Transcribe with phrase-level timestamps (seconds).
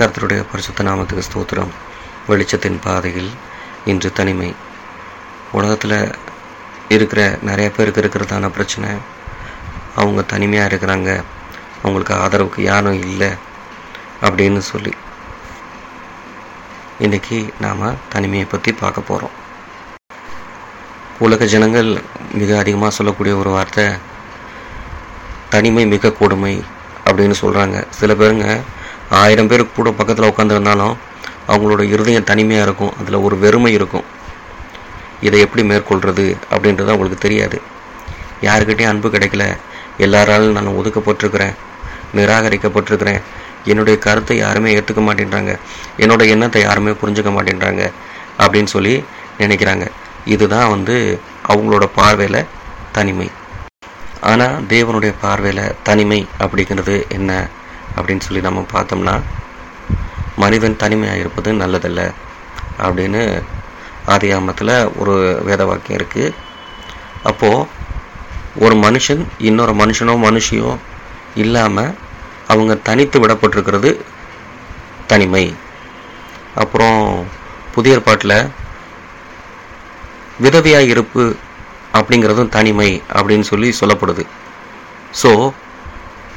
[0.00, 1.72] கர்த்தருடைய பரிசுத்த நாமத்துக்கு ஸ்தோத்திரம்.
[2.28, 3.30] வெளிச்சத்தின் பாதையில்
[3.84, 4.54] இன்று தனிமை.
[5.52, 6.14] உலகத்தில்
[6.88, 8.90] இருக்கிற நிறைய பேருக்கு இருக்கிறதான பிரச்சனை.
[9.96, 11.22] அவங்க தனிமையாக இருக்கிறாங்க.
[11.82, 13.30] அவங்களுக்கு ஆதரவுக்கு யாரும் இல்லை
[14.22, 14.94] அப்படின்னு சொல்லி.
[17.00, 19.36] இன்றைக்கி நாம் தனிமையை பற்றி பார்க்க போகிறோம்
[21.18, 23.88] உலக ஜனங்கள் மிக அதிகமாக சொல்லக்கூடிய ஒரு வார்த்தை
[25.48, 26.64] தனிமை மிக கொடுமை
[27.04, 28.60] அப்படின்னு சொல்கிறாங்க சில பேருங்க
[29.10, 30.96] ஆயிரம் பேருக்கு கூட பக்கத்தில் உட்காந்துருந்தாலும்
[31.48, 32.92] அவங்களோட இருதயம் தனிமையாக இருக்கும்.
[33.00, 34.04] அதில் ஒரு வெறுமை இருக்கும்.
[35.20, 37.60] இதை எப்படி மேற்கொள்கிறது அப்படின்றது அவங்களுக்கு தெரியாது.
[38.42, 39.56] யாருக்கிட்டையும் அன்பு கிடைக்கல.
[39.98, 41.54] எல்லாராலும் நான் ஒதுக்கப்பட்டிருக்கிறேன்.
[42.14, 43.20] நிராகரிக்கப்பட்டிருக்கிறேன்.
[43.64, 45.58] என்னுடைய கருத்தை யாருமே ஏற்றுக்க மாட்டேன்றாங்க.
[45.98, 47.92] என்னோட எண்ணத்தை யாருமே புரிஞ்சுக்க மாட்டேன்றாங்க
[48.38, 49.04] அப்படின்னு சொல்லி
[49.38, 49.86] நினைக்கிறாங்க.
[50.24, 52.44] இதுதான் வந்து அவங்களோட பார்வையில்
[52.92, 53.30] தனிமை.
[54.20, 57.46] ஆனால் தேவனுடைய பார்வையில் தனிமை அப்படிங்கிறது என்ன?
[57.96, 59.14] அப்படின்னு சொல்லி நம்ம பார்த்தோம்னா
[60.42, 62.02] மனிதன் தனிமையாக இருப்பது நல்லதல்ல
[62.84, 63.22] அப்படின்னு
[64.14, 65.14] ஆதியாமத்தில் ஒரு
[65.48, 66.36] வேத வாக்கியம் இருக்குது
[67.30, 67.66] அப்போது
[68.64, 70.70] ஒரு மனுஷன் இன்னொரு மனுஷனோ மனுஷியோ
[71.42, 71.92] இல்லாமல்
[72.52, 73.90] அவங்க தனித்து விடப்பட்டிருக்கிறது
[75.10, 75.44] தனிமை.
[76.62, 76.98] அப்புறம்
[77.74, 78.38] புதிய ஏற்பாட்டில்
[80.44, 81.24] விதவியாக இருப்பு
[81.98, 84.24] அப்படிங்கிறதும் தனிமை அப்படின்னு சொல்லி சொல்லப்படுது.
[85.22, 85.30] ஸோ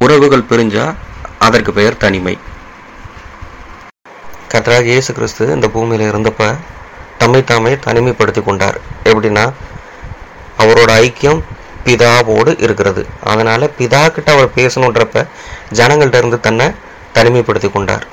[0.04, 0.94] உறவுகள் பிரிஞ்சால்
[1.54, 2.34] அதற்கு பெயர் தனிமை.
[4.52, 6.44] கர்த்தராக இயேசு கிறிஸ்து இந்த பூமியில் இருந்தப்ப
[7.20, 8.78] தம்மை தாமே தனிமைப்படுத்தி கொண்டார்.
[9.10, 9.44] எப்படின்னா
[10.64, 11.42] அவரோட ஐக்கியம்
[11.86, 13.02] பிதாவோடு இருக்கிறது.
[13.32, 15.26] அதனால பிதா கிட்ட அவர் பேசணுன்றப்ப
[15.80, 16.68] ஜனங்கள்ட்ட இருந்து தன்னை
[17.18, 18.08] தனிமைப்படுத்தி கொண்டார்.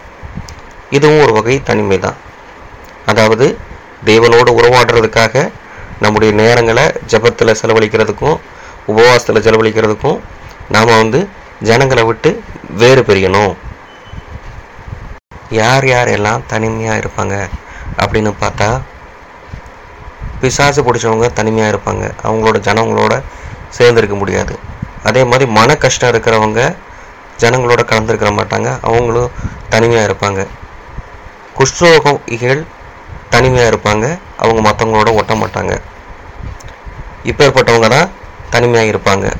[0.96, 2.20] இதுவும் ஒரு வகை தனிமை தான்
[3.12, 3.48] அதாவது
[4.11, 5.48] தேவனோடு உறவாடுறதுக்காக
[6.06, 8.38] நம்முடைய நேரங்களை ஜபத்தில் செலவழிக்கிறதுக்கும்
[8.92, 10.20] உபவாசத்தில் செலவழிக்கிறதுக்கும்
[10.77, 11.22] நாம் வந்து
[11.70, 12.30] ஜனங்களை விட்டு
[12.74, 13.56] வேறு பிரியணும்.
[15.50, 17.48] யார் யார் எல்லாம் தனிமையாக இருப்பாங்க
[17.98, 18.80] அப்படின்னு பார்த்தா
[20.40, 22.12] பிசாசு பிடிச்சவங்க தனிமையாக இருப்பாங்க.
[22.22, 23.22] அவங்களோட ஜனங்களோட
[23.78, 24.58] சேர்ந்துருக்க முடியாது.
[25.02, 26.77] அதே மாதிரி மன கஷ்டம் இருக்கிறவங்க
[27.39, 28.78] ஜனங்களோட கலந்துருக்க மாட்டாங்க.
[28.83, 29.30] அவங்களும்
[29.68, 30.46] தனிமையாக இருப்பாங்க.
[31.58, 32.66] குஷ்ரோகம் குஷ்ரோகிகள்
[33.28, 34.18] தனிமையாக இருப்பாங்க.
[34.36, 35.80] அவங்க மற்றவங்களோட ஒட்ட மாட்டாங்க.
[37.24, 38.11] இப்பேற்பட்டவங்க தான்
[38.50, 39.36] தனிமையாக இருப்பாங்க.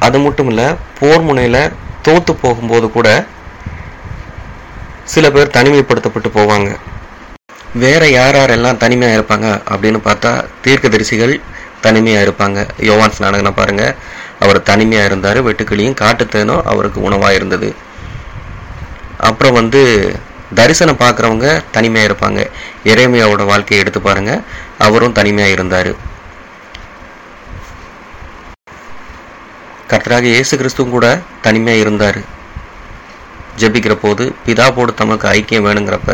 [0.00, 0.66] அது மட்டும் இல்லை
[0.98, 1.72] போர் முனையில்
[2.06, 3.08] தோத்து போகும்போது கூட
[5.12, 6.76] சில பேர் தனிமைப்படுத்தப்பட்டு போவாங்க.
[7.74, 11.40] வேற யார் யாரெல்லாம் தனிமையாக இருப்பாங்க அப்படின்னு பார்த்தா தீர்க்கதரிசிகள்
[11.80, 12.68] தனிமையாக இருப்பாங்க.
[12.88, 13.94] யோவான்ஸ் நாடகனை பாருங்கள்
[14.40, 15.40] அவர் தனிமையாக இருந்தார்.
[15.46, 17.74] வெட்டுக்கிளியும் காட்டுத்தேனும் அவருக்கு உணவாக இருந்தது.
[19.18, 19.82] அப்புறம் வந்து
[20.54, 22.40] தரிசனம் பார்க்குறவங்க தனிமையாக இருப்பாங்க.
[22.84, 24.42] இறைமையாவோட வாழ்க்கையை எடுத்து பாருங்கள்
[24.78, 25.92] அவரும் தனிமையாக இருந்தார்.
[29.90, 31.06] கர்த்தராக இயேசு கிறிஸ்துவும் கூட
[31.44, 32.18] தனிமையாக இருந்தார்.
[33.60, 36.12] ஜபிக்கிற போது பிதாவோடு தமக்கு ஐக்கியம் வேணுங்கிறப்ப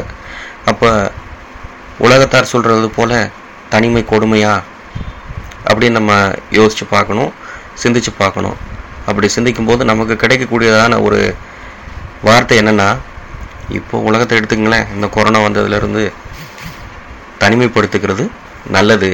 [0.71, 0.89] அப்போ
[2.07, 3.15] உலகத்தார் சொல்கிறது போல்
[3.75, 4.55] தனிமை கொடுமையா
[5.71, 6.13] அப்படின்னு நம்ம
[6.59, 7.33] யோசித்து பார்க்கணும்
[7.83, 8.59] சிந்திச்சு பார்க்கணும்.
[9.09, 11.21] அப்படி சிந்திக்கும்போது நமக்கு கிடைக்கக்கூடியதான ஒரு
[12.29, 12.89] வார்த்தை என்னென்னா
[13.79, 16.05] இப்போ உலகத்தை எடுத்துங்களேன் இந்த கொரோனா வந்ததுலேருந்து
[17.43, 18.25] தனிமைப்படுத்திக்கிறது
[18.77, 19.11] நல்லது.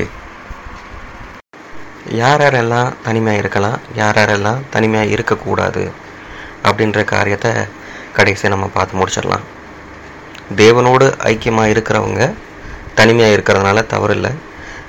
[2.21, 5.83] யார் யாரெல்லாம் தனிமையாக இருக்கலாம் யார் யாரெல்லாம் தனிமையாக இருக்கக்கூடாது
[6.69, 7.53] அப்படின்ற காரியத்தை
[8.17, 9.47] கடைசியாக நம்ம பார்த்து முடிச்சிடலாம்.
[10.63, 12.23] தேவனோடு ஐக்கியமாக இருக்கிறவங்க
[12.99, 14.33] தனிமையாக இருக்கிறதுனால தவறில்லை.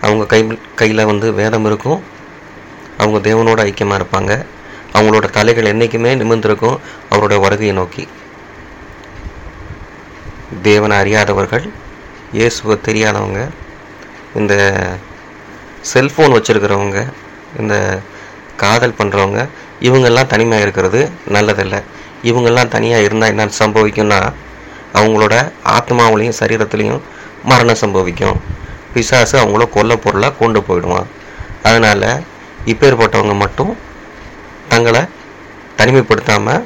[0.06, 0.42] அவங்க கை
[0.80, 2.00] கையில் வந்து வேதம் இருக்கும்.
[3.02, 4.34] அவங்க தேவனோட ஐக்கியமாக இருப்பாங்க.
[4.96, 6.78] அவங்களோட தலைகள் என்றைக்குமே நிமிர்ந்திருக்கும்.
[7.14, 8.06] அவருடைய வருகையை நோக்கி.
[10.70, 11.66] தேவனை அறியாதவர்கள்
[12.38, 13.42] இயேசுவை தெரியாதவங்க
[14.40, 14.54] இந்த
[15.92, 17.00] செல்ஃபோன் வச்சுருக்கிறவங்க
[17.62, 17.76] இந்த
[18.64, 19.40] காதல் பண்ணுறவங்க
[19.88, 21.00] இவங்கெல்லாம் தனிமையாக இருக்கிறது
[21.36, 21.80] நல்லதில்லை.
[22.30, 24.20] இவங்கெல்லாம் தனியாக இருந்தால் என்ன சம்பவிக்கும்னா
[25.00, 25.36] அவங்களோட
[25.78, 27.04] ஆத்மாவிலையும் சரீரத்துலேயும்
[27.52, 28.38] மரணம் சம்பவிக்கும்.
[28.94, 31.10] பிசாசு அவங்கள கொல்ல பொருளாக கொண்டு போயிடுவான்.
[31.68, 32.08] அதனால்
[32.72, 33.72] இப்பேற்பட்டவங்க மட்டும்
[34.72, 35.04] தங்களை
[35.80, 36.66] தனிமைப்படுத்தாமல்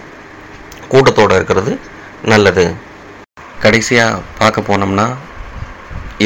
[0.92, 1.74] கூட்டத்தோடு இருக்கிறது
[2.32, 2.66] நல்லது.
[3.64, 5.08] கடைசியாக பார்க்க போனோம்னா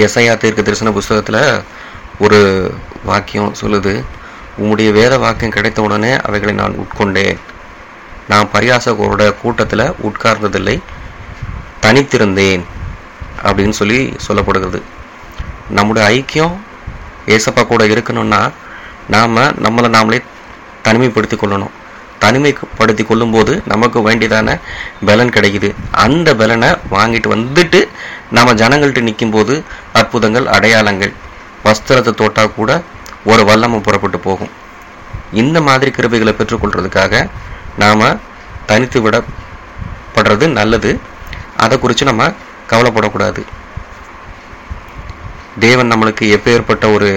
[0.04, 1.42] எஸ்ஐயா தீர்க்க தரிசன புஸ்தகத்தில்
[2.20, 2.74] ஒரு
[3.04, 4.04] வாக்கியம் சொல்லுது
[4.62, 7.38] உம்முடைய வேத வாக்கியம் கிடைத்த உடனே அவைகளை நான் உட்கொண்டேன்.
[8.28, 10.82] நான் பரியாசகரோட கூட்டத்தில் உட்கார்ந்ததில்லை
[11.82, 12.64] தனித்திருந்தேன்
[13.44, 14.82] அப்படின்னு சொல்லி சொல்லப்படுகிறது.
[15.70, 16.56] நம்முடைய ஐக்கியம்
[17.28, 18.52] ஏசப்பா கூட இருக்கணும்னா
[19.08, 20.24] நாம் நம்மளை நாமளே
[20.84, 21.74] தனிமைப்படுத்தி கொள்ளணும்.
[22.22, 24.60] தனிமைப்படுத்தி கொள்ளும்போது நமக்கு வேண்டியதான
[25.06, 25.74] பலன் கிடைக்குது.
[25.92, 27.88] அந்த பலனை வாங்கிட்டு வந்துட்டு
[28.32, 29.64] நாம் ஜனங்கள்கிட்ட நிற்கும்போது
[29.94, 31.14] அற்புதங்கள் அடையாளங்கள்.
[31.66, 32.72] வஸ்திரத்தை தொட்டால் கூட
[33.32, 34.52] ஒரு வல்லமும் புறப்பட்டு போகும்.
[35.42, 37.14] இந்த மாதிரி கிருபைகளை பெற்றுக்கொள்றதுக்காக
[37.84, 38.04] நாம்
[38.70, 40.92] தனித்து விடப்படுறது நல்லது.
[41.64, 42.32] அதை குறித்து நம்ம
[42.72, 43.42] கவலைப்படக்கூடாது.
[45.66, 47.10] தேவன் நம்மளுக்கு எப்பேற்பட்ட ஒரு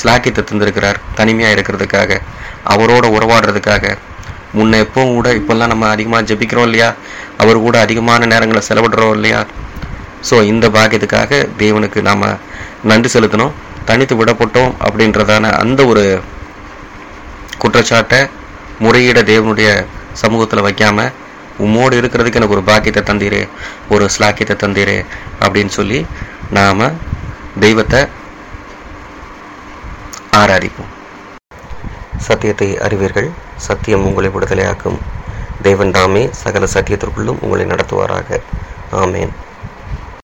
[0.00, 2.20] ஸ்லாக்கியத்தை தந்திருக்கிறார் தனிமையாக இருக்கிறதுக்காக
[2.72, 3.84] அவரோட உறவாடுறதுக்காக.
[4.56, 6.88] முன்ன எப்பவும் கூட இப்போல்லாம் நம்ம அதிகமாக ஜெபிக்கிறோம் இல்லையா?
[7.42, 9.40] அவர் கூட அதிகமான நேரங்களை செலவிடுறோம் இல்லையா?
[10.28, 12.24] ஸோ இந்த பாக்கியத்துக்காக தேவனுக்கு நாம்
[12.90, 13.54] நன்றி செலுத்தணும்.
[13.88, 16.04] தனித்து விடப்பட்டோம் அப்படின்றதான அந்த ஒரு
[17.62, 18.20] குற்றச்சாட்டை
[18.84, 19.70] முறையீட தேவனுடைய
[20.22, 21.06] சமூகத்தில் வைக்காம
[21.64, 23.42] உம்மோடு இருக்கிறதுக்கு எனக்கு ஒரு பாக்கியத்தை தந்தீரே
[23.88, 24.98] ஒரு ஸ்லாக்கியத்தை தந்தீரே
[25.44, 25.98] அப்படின்னு சொல்லி
[26.58, 26.84] நாம்
[27.64, 28.00] தெய்வத்தை
[30.40, 30.92] ஆராதிப்போம்.
[32.26, 33.28] சத்தியத்தை அறிவீர்கள்
[33.66, 34.98] சத்தியம் உங்களை விடுதலையாக்கும்.
[35.66, 38.40] தேவன் தாமே சகல சத்தியத்திற்குள்ளும் உங்களை நடத்துவாராக.
[39.02, 39.32] ஆமேன்.